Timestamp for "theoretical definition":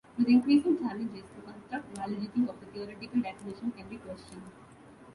2.73-3.71